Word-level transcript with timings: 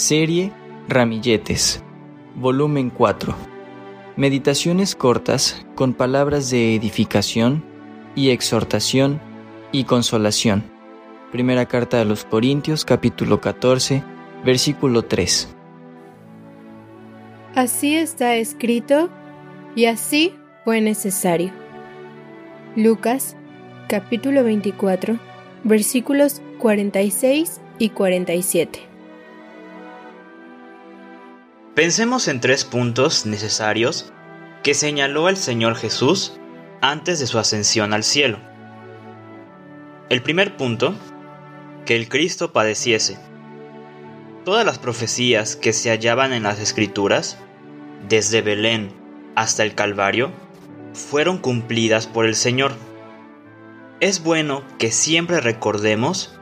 Serie 0.00 0.50
Ramilletes, 0.88 1.82
volumen 2.34 2.88
4. 2.88 3.34
Meditaciones 4.16 4.94
cortas 4.94 5.62
con 5.74 5.92
palabras 5.92 6.48
de 6.48 6.74
edificación 6.74 7.62
y 8.14 8.30
exhortación 8.30 9.20
y 9.72 9.84
consolación. 9.84 10.64
Primera 11.32 11.66
carta 11.66 12.00
a 12.00 12.06
los 12.06 12.24
Corintios 12.24 12.86
capítulo 12.86 13.42
14, 13.42 14.02
versículo 14.42 15.02
3. 15.02 15.54
Así 17.54 17.94
está 17.94 18.36
escrito 18.36 19.10
y 19.76 19.84
así 19.84 20.32
fue 20.64 20.80
necesario. 20.80 21.52
Lucas 22.74 23.36
capítulo 23.86 24.44
24 24.44 25.18
versículos 25.62 26.40
46 26.58 27.60
y 27.78 27.90
47. 27.90 28.89
Pensemos 31.74 32.26
en 32.26 32.40
tres 32.40 32.64
puntos 32.64 33.26
necesarios 33.26 34.12
que 34.64 34.74
señaló 34.74 35.28
el 35.28 35.36
Señor 35.36 35.76
Jesús 35.76 36.32
antes 36.80 37.20
de 37.20 37.28
su 37.28 37.38
ascensión 37.38 37.92
al 37.92 38.02
cielo. 38.02 38.38
El 40.08 40.20
primer 40.20 40.56
punto, 40.56 40.94
que 41.86 41.94
el 41.94 42.08
Cristo 42.08 42.52
padeciese. 42.52 43.18
Todas 44.44 44.66
las 44.66 44.80
profecías 44.80 45.54
que 45.54 45.72
se 45.72 45.90
hallaban 45.90 46.32
en 46.32 46.42
las 46.42 46.58
Escrituras, 46.58 47.38
desde 48.08 48.42
Belén 48.42 48.92
hasta 49.36 49.62
el 49.62 49.76
Calvario, 49.76 50.32
fueron 50.92 51.38
cumplidas 51.38 52.08
por 52.08 52.26
el 52.26 52.34
Señor. 52.34 52.72
Es 54.00 54.24
bueno 54.24 54.64
que 54.80 54.90
siempre 54.90 55.40
recordemos 55.40 56.36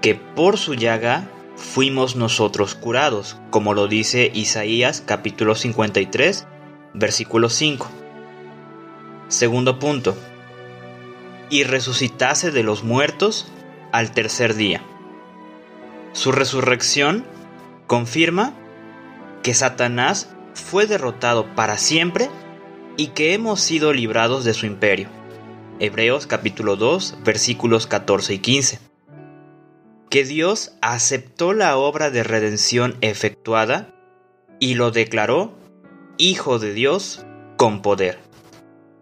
que 0.00 0.14
por 0.14 0.56
su 0.56 0.74
llaga 0.74 1.28
fuimos 1.58 2.16
nosotros 2.16 2.74
curados, 2.74 3.36
como 3.50 3.74
lo 3.74 3.88
dice 3.88 4.30
Isaías 4.32 5.02
capítulo 5.04 5.54
53, 5.54 6.46
versículo 6.94 7.50
5. 7.50 7.90
Segundo 9.28 9.78
punto. 9.78 10.16
Y 11.50 11.64
resucitase 11.64 12.50
de 12.52 12.62
los 12.62 12.84
muertos 12.84 13.50
al 13.92 14.12
tercer 14.12 14.54
día. 14.54 14.82
Su 16.12 16.32
resurrección 16.32 17.24
confirma 17.86 18.54
que 19.42 19.54
Satanás 19.54 20.30
fue 20.54 20.86
derrotado 20.86 21.54
para 21.54 21.76
siempre 21.76 22.30
y 22.96 23.08
que 23.08 23.34
hemos 23.34 23.60
sido 23.60 23.92
librados 23.92 24.44
de 24.44 24.54
su 24.54 24.66
imperio. 24.66 25.08
Hebreos 25.80 26.26
capítulo 26.26 26.76
2 26.76 27.18
versículos 27.24 27.86
14 27.86 28.34
y 28.34 28.38
15 28.38 28.88
que 30.10 30.24
Dios 30.24 30.72
aceptó 30.80 31.52
la 31.52 31.76
obra 31.76 32.10
de 32.10 32.22
redención 32.22 32.96
efectuada 33.02 33.94
y 34.58 34.74
lo 34.74 34.90
declaró 34.90 35.56
Hijo 36.16 36.58
de 36.58 36.72
Dios 36.72 37.24
con 37.56 37.82
poder. 37.82 38.18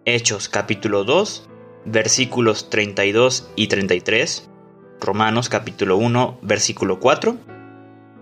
Hechos 0.05 0.48
capítulo 0.48 1.05
2, 1.05 1.48
versículos 1.85 2.71
32 2.71 3.51
y 3.57 3.69
33, 3.69 4.51
Romanos 5.01 5.48
capítulo 5.48 5.97
1, 5.97 6.41
versículo 6.43 6.98
4 7.01 7.37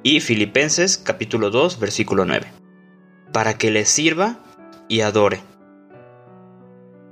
y 0.03 0.21
Filipenses 0.21 0.99
capítulo 0.99 1.51
2, 1.51 1.81
versículo 1.81 2.27
9, 2.27 2.47
para 3.33 3.57
que 3.57 3.71
le 3.71 3.87
sirva 3.87 4.39
y 4.89 5.01
adore. 5.01 5.41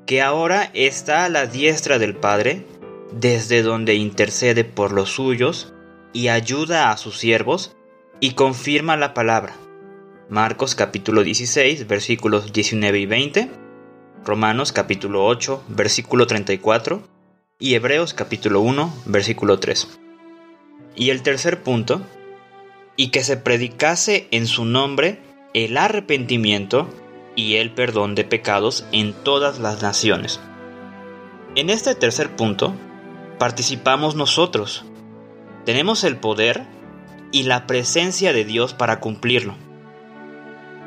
Que 0.07 0.21
ahora 0.21 0.71
está 0.75 1.25
a 1.25 1.29
la 1.31 1.47
diestra 1.47 1.99
del 1.99 2.15
Padre, 2.15 2.67
desde 3.13 3.63
donde 3.63 3.95
intercede 3.95 4.65
por 4.65 4.93
los 4.93 5.11
suyos 5.11 5.73
y 6.13 6.29
ayuda 6.29 6.91
a 6.91 6.97
sus 6.97 7.19
siervos 7.19 7.77
y 8.21 8.33
confirma 8.33 8.97
la 8.97 9.15
palabra. 9.15 9.55
Marcos 10.29 10.75
capítulo 10.75 11.23
16 11.23 11.87
versículos 11.87 12.53
19 12.53 12.99
y 13.01 13.07
20, 13.07 13.51
Romanos 14.25 14.73
capítulo 14.73 15.27
8 15.27 15.65
versículo 15.69 16.27
34 16.27 17.03
y 17.59 17.75
Hebreos 17.75 18.15
capítulo 18.15 18.61
1 18.61 18.95
versículo 19.07 19.59
3. 19.59 19.99
Y 20.95 21.11
el 21.11 21.23
tercer 21.23 21.63
punto, 21.63 22.03
y 22.97 23.09
que 23.09 23.25
se 23.25 23.37
predicase 23.37 24.29
en 24.31 24.47
su 24.47 24.65
nombre 24.65 25.19
el 25.55 25.77
arrepentimiento 25.77 26.89
y 27.35 27.57
el 27.57 27.73
perdón 27.73 28.15
de 28.15 28.25
pecados 28.25 28.85
en 28.93 29.13
todas 29.13 29.59
las 29.59 29.83
naciones. 29.83 30.41
En 31.55 31.71
este 31.71 31.95
tercer 31.95 32.35
punto, 32.37 32.75
participamos 33.43 34.15
nosotros. 34.15 34.85
Tenemos 35.65 36.05
el 36.05 36.17
poder 36.17 36.63
y 37.33 37.43
la 37.43 37.67
presencia 37.67 38.33
de 38.33 38.45
Dios 38.45 38.73
para 38.73 39.01
cumplirlo. 39.01 39.57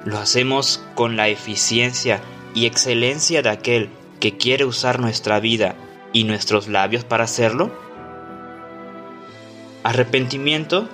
Lo 0.05 0.19
hacemos 0.19 0.81
con 0.95 1.17
la 1.17 1.27
eficiencia 1.27 2.21
y 2.53 2.65
excelencia 2.65 3.41
de 3.41 3.49
aquel 3.49 3.89
que 4.21 4.37
quiere 4.37 4.63
usar 4.63 5.01
nuestra 5.01 5.41
vida 5.41 5.75
y 6.13 6.23
nuestros 6.23 6.69
labios 6.69 7.03
para 7.03 7.25
hacerlo. 7.25 7.77
Arrepentimiento 9.83 10.87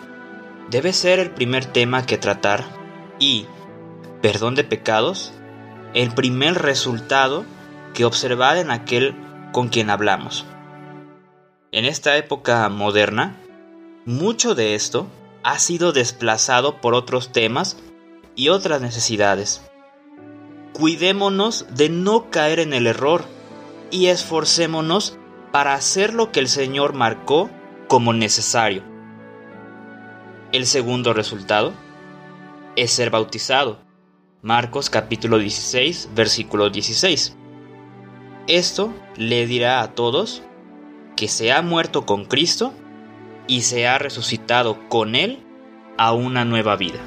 debe 0.71 0.93
ser 0.93 1.19
el 1.19 1.29
primer 1.29 1.65
tema 1.65 2.07
que 2.07 2.17
tratar 2.17 2.63
y 3.19 3.45
perdón 4.23 4.55
de 4.55 4.63
pecados 4.63 5.31
el 5.93 6.11
primer 6.15 6.55
resultado 6.59 7.45
que 7.93 8.03
observar 8.03 8.57
en 8.57 8.71
aquel 8.71 9.13
con 9.51 9.69
quien 9.69 9.91
hablamos. 9.91 10.47
En 11.73 11.85
esta 11.85 12.17
época 12.17 12.67
moderna, 12.67 13.37
mucho 14.05 14.55
de 14.55 14.75
esto 14.75 15.07
ha 15.41 15.57
sido 15.57 15.93
desplazado 15.93 16.81
por 16.81 16.93
otros 16.93 17.31
temas 17.31 17.77
y 18.35 18.49
otras 18.49 18.81
necesidades. 18.81 19.61
Cuidémonos 20.73 21.65
de 21.69 21.87
no 21.87 22.29
caer 22.29 22.59
en 22.59 22.73
el 22.73 22.87
error 22.87 23.23
y 23.89 24.07
esforcémonos 24.07 25.17
para 25.53 25.73
hacer 25.73 26.13
lo 26.13 26.33
que 26.33 26.41
el 26.41 26.49
Señor 26.49 26.91
marcó 26.91 27.49
como 27.87 28.11
necesario. 28.11 28.83
El 30.51 30.65
segundo 30.65 31.13
resultado 31.13 31.71
es 32.75 32.91
ser 32.91 33.11
bautizado. 33.11 33.79
Marcos 34.41 34.89
capítulo 34.89 35.37
16, 35.37 36.09
versículo 36.15 36.69
16. 36.69 37.37
Esto 38.47 38.93
le 39.15 39.47
dirá 39.47 39.81
a 39.81 39.95
todos 39.95 40.43
que 41.21 41.27
se 41.27 41.51
ha 41.51 41.61
muerto 41.61 42.07
con 42.07 42.25
Cristo 42.25 42.73
y 43.45 43.61
se 43.61 43.85
ha 43.85 43.99
resucitado 43.99 44.89
con 44.89 45.13
Él 45.13 45.37
a 45.95 46.13
una 46.13 46.45
nueva 46.45 46.75
vida. 46.77 46.99